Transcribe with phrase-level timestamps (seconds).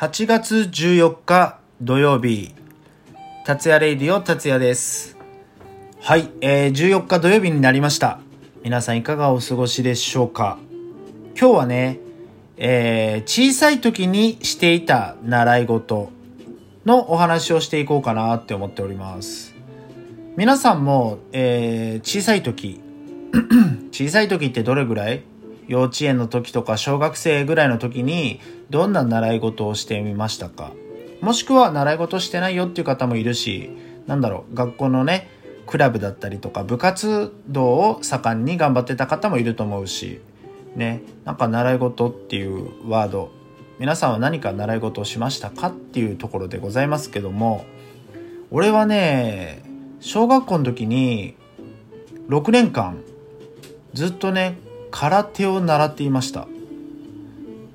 [0.00, 2.54] 8月14日土曜日、
[3.44, 5.18] 達也レイディオ達也です。
[6.00, 8.18] はい、えー、14日土曜日になりました。
[8.62, 10.56] 皆さんいかがお過ごしでしょうか？
[11.38, 12.00] 今日はね、
[12.56, 16.08] えー、小さい時にしていた習い事
[16.86, 19.54] のお話をしていこうかなって思っております。
[20.34, 22.80] 皆さんも、えー、小さい時、
[23.92, 25.22] 小さい時ってどれぐらい？
[25.70, 30.72] 幼稚園の時とか小学生ぐらいの時にどんな習い事をしてみましたか？
[31.20, 33.70] もしくは習い事してないよっていう方もいるし
[34.08, 35.28] なんだろう学校のね
[35.68, 40.20] クラブだったりとか部活動を盛んに頑張ってた方もいると思うし
[40.74, 43.30] ねなんか習い事っていうワード
[43.78, 47.64] 皆さんは何か習い事をしましたかっていうところでございますけども
[48.50, 49.62] 俺はね
[50.00, 51.36] 小学校の時に
[52.28, 53.04] 6年間
[53.94, 54.58] ずっとね
[54.90, 56.46] 空手を習っていました。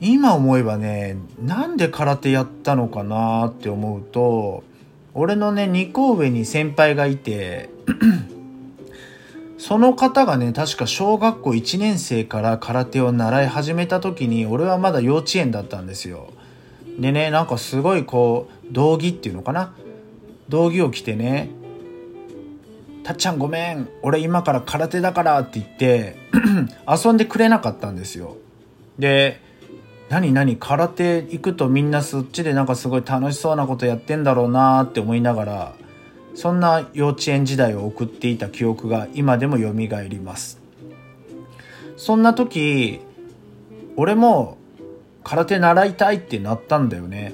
[0.00, 4.64] 今思えばねなんで空手やったのかなって思うと
[5.14, 7.70] 俺のね2個上に先輩がいて
[9.58, 16.32] その方がね確か小学校1年生から空手を習い始めた時に俺はまだ幼稚園だったんですよ。
[16.98, 19.72] でねなんかすごいこう道着っていうのかな？
[20.48, 21.50] 道着を着てね
[23.04, 26.16] たっちゃんごめん俺今から空手だからって言って
[26.88, 28.36] 遊んでくれなかったんですよ。
[28.98, 29.40] で
[30.08, 35.74] 何何空手行くとみんなそっちでなんかすごい楽しそうなことやってんだろうなって思いながら
[36.34, 40.60] そんな幼稚園時代を送っていた記憶が今でも蘇ります。
[41.96, 43.00] そんな時
[43.96, 44.58] 俺も
[45.24, 47.32] 空手習いたいってなったんだよね。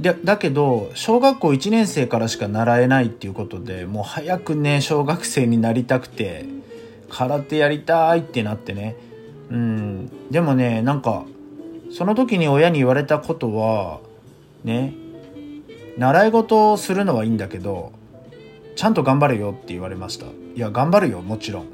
[0.00, 6.46] でだけど小学校1年生からしか習えないっていうことでもう早くね小学生になりたくて
[7.10, 8.96] 空手やりたいってなってね。
[9.50, 10.30] うん。
[10.30, 11.24] でもねなんか
[11.92, 14.00] その時に親に言われたことは
[14.64, 14.94] ね
[15.98, 17.92] 習い事をするのはいいんだけど
[18.76, 20.26] ちゃんと頑張れよって言われました。
[20.26, 21.66] いや頑張るよもちろん。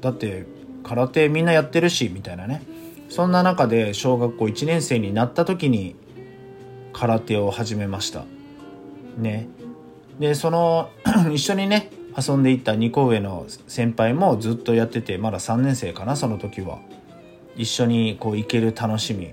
[0.00, 0.46] だって
[0.84, 2.62] 空手みんなやってるしみたいなね。
[3.08, 5.96] そんな中で小学校1年生になった時に
[6.92, 8.24] 空手を始めました。
[9.18, 9.48] ね。
[10.18, 10.90] でその
[11.32, 16.78] 一緒にね遊んでいった2個上の先輩もずっとやっててまだ3年生かなその時は。
[17.54, 19.32] 一緒にこう行ける楽しみ。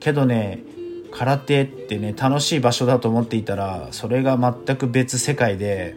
[0.00, 0.62] けどね
[1.10, 5.96] 空手ってね楽しい場所だと思っていたらそれが全く別世界で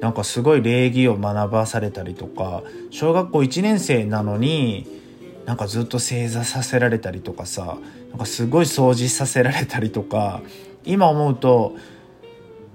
[0.00, 4.86] なんかすごい礼儀を学ばされたりとか小学校1年生なのに
[5.48, 7.78] なんかずっと正座させられたりとかさ
[8.10, 10.42] なんかすごい掃除させられたりとか
[10.84, 11.74] 今思うと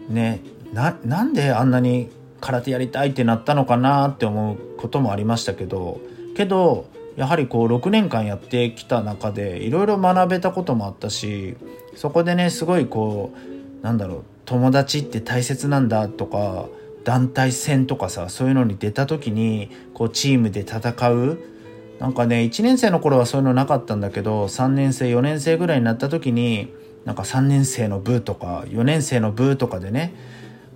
[0.09, 0.41] ね
[0.73, 2.09] ななんであんなに
[2.41, 6.01] 空手やりたいってなったのかなって思うこともありましたけど
[6.35, 11.55] けどやはりこう6年間やってきた中でいろいろ学べたこともあったし
[11.95, 13.35] そこでねすごいこ
[13.81, 16.69] うなんだろう友達って大切なんだとか
[17.03, 21.52] 団体戦とかさそういうのに出た時にこうチームで戦う
[21.99, 26.73] なんかね1年生の頃はそういうのなかったんだけど3年生4年生ぐらいになった時に
[27.05, 30.13] なんか3年生の部とか4年生の部とかでね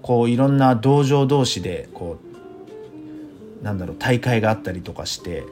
[0.02, 2.18] こういろんな道場同士でこ
[3.62, 5.44] うなんだろう大会があったりとかして、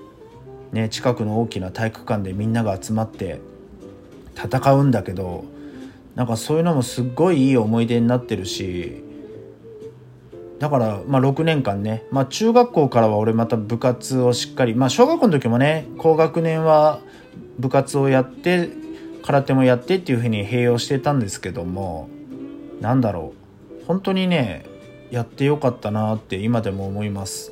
[0.71, 3.39] ね、近くの大きな体育館でみんなが集まって
[4.35, 5.45] 戦うんだけど
[6.15, 9.03] なんかそういうのもすっごいいい思い出になってるし
[10.59, 17.01] だから、まあ、6年間ね、まあ、中学校からは俺また部活をしっかり、まあ、小学校の時もね高学年は
[17.59, 18.69] 部活をやって
[19.23, 22.09] 空手もやってっていうふうに併用してたんですけども
[22.79, 23.45] なんだろう。
[23.85, 24.65] 本当にね
[25.11, 27.51] やってよかったなって今でも思います。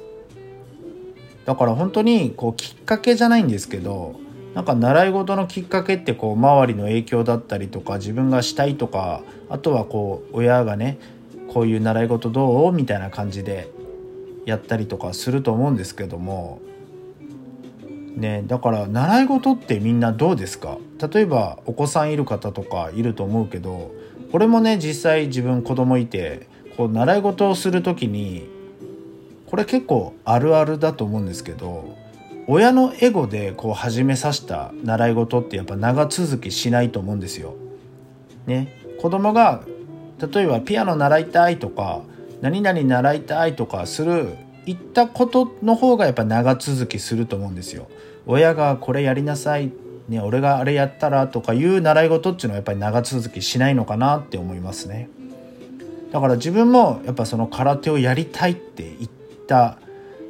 [1.45, 4.15] だから本当にこうきっかけじゃないんですけど
[4.53, 10.99] なんか習い事のきっかけってこう周りの影響だったりとか自分がしたいとかあとはこう親がね
[11.53, 12.71] こういう習い事どう？
[12.71, 13.69] みたいな感じで
[14.45, 16.61] やったりとかすると思うんですけども。
[18.15, 20.77] ねだから習い事ってみんなどうですか？
[21.11, 23.91] 例えばお子さんいる方とかいると思うけど
[24.31, 26.47] 俺もね実際自分子供いて
[26.77, 28.47] こう習い事をする時に
[29.47, 31.95] これ結構あるあるだと思うんですけど
[32.45, 37.55] 親のエゴでこう始めさせた習い事ってやっぱ長続きしないと思うんですよ。
[38.45, 39.63] ね、子供が
[40.27, 42.01] 例えばピアノ習いたいとか
[42.41, 44.35] 何々習いたいとかする
[44.65, 47.87] 言ったことの方がやっぱ長続きすると思うんですよ。
[48.25, 49.71] 親がこれやりなさい、
[50.07, 55.09] ね、俺があれやったらとかいう習い事っていうのはやっぱり長続きしないのかなって思いますね。
[56.13, 59.11] だから自分もやっぱその空手をやりたいって言っ
[59.47, 59.77] た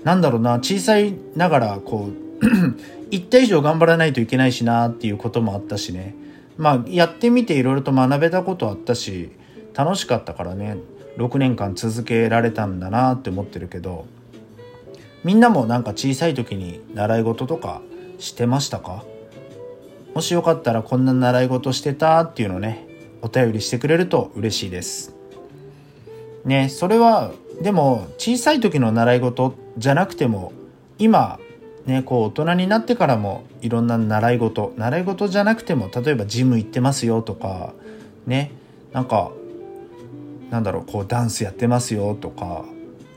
[0.03, 2.45] なんだろうな小さいながらこう
[3.11, 6.15] 一体以上頑張らないといけないしなっていうこともあったしね
[6.57, 9.31] まあやってみていろいろと学べたことあったし
[9.73, 10.77] 楽しかったからね
[11.17, 14.05] 6年間続けられたんだなって思ってるけど
[15.23, 17.81] みんなもなんか小さい時に習い事とか
[18.19, 19.05] してましたか？
[20.13, 22.87] もしよかったらこんな習い事してたっていうのね
[23.21, 25.15] お便りしてくれると嬉しいです。
[26.45, 27.31] ねそれは
[27.61, 30.51] でも小さい時の習い事じゃなくても
[30.99, 31.39] 今
[31.85, 37.73] ねこう大人になってからもいろんな習い事習い事じゃなくても例えばジム行ってますよとか
[38.27, 38.51] ね
[38.91, 39.31] なんか
[40.53, 42.63] なんだろうこうダンスやってますよとか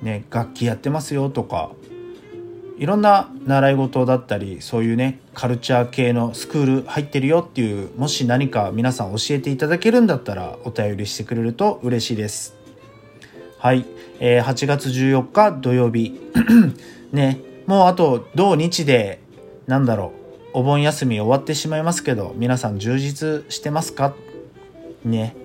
[0.00, 1.70] ね楽器やってますよとか
[2.78, 12.56] いろんな習い事だったりそういうねカルチャー系のスクール入ってるよっていうもし何か皆さん教えていただけるんだったらお便りしてくれると嬉しいです。
[13.58, 13.84] はい、
[14.18, 16.18] えー、8月14日土曜日。
[17.12, 17.40] ね。
[17.66, 19.20] もうあと土日で
[19.66, 20.12] なんだろ
[20.54, 24.14] うお盆休み終わってしまいますけど皆さん充実してますか？
[25.04, 25.36] ね。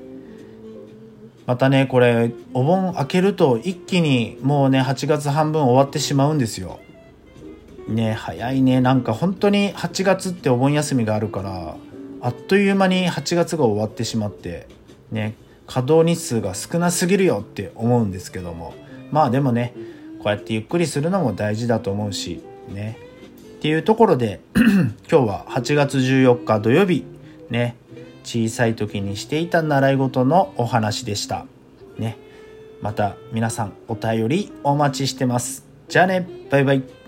[1.45, 6.79] またねこれお盆明けると一気にもうね8月半分終わってしまうんですよ。
[7.87, 8.81] ね早いね。
[8.81, 11.75] なんか本当に8月ってお盆休みがあるから
[12.21, 14.67] あっという間に8月が終わってしまって
[15.11, 15.35] ね
[15.67, 18.73] 稼働日数が少なすぎるよって思うんですけども。
[19.11, 19.73] まあでもね
[20.19, 22.97] こうやってゆっくりするのも大事だと思うしね。
[23.57, 27.05] っていうところで 今日は8月14日土曜日
[27.49, 27.75] ね。
[28.23, 31.45] 小さい時にしていた習い事のお話でした。
[31.97, 32.17] ね。
[32.81, 35.65] また皆さんお便りお待ちしてます。
[35.87, 36.27] じゃあね。
[36.49, 37.00] バイバイ。